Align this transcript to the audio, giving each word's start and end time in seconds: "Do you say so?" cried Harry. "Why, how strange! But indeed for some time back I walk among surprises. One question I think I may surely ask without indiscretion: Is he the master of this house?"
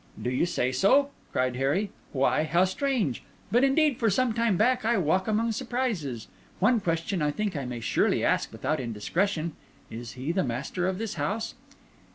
"Do 0.19 0.31
you 0.31 0.47
say 0.47 0.71
so?" 0.71 1.11
cried 1.31 1.57
Harry. 1.57 1.91
"Why, 2.11 2.43
how 2.43 2.65
strange! 2.65 3.21
But 3.51 3.63
indeed 3.63 3.97
for 3.99 4.09
some 4.09 4.33
time 4.33 4.57
back 4.57 4.83
I 4.83 4.97
walk 4.97 5.27
among 5.27 5.51
surprises. 5.51 6.27
One 6.57 6.79
question 6.79 7.21
I 7.21 7.29
think 7.29 7.55
I 7.55 7.65
may 7.65 7.81
surely 7.81 8.25
ask 8.25 8.51
without 8.51 8.79
indiscretion: 8.79 9.51
Is 9.91 10.13
he 10.13 10.31
the 10.31 10.43
master 10.43 10.87
of 10.87 10.97
this 10.97 11.13
house?" 11.21 11.53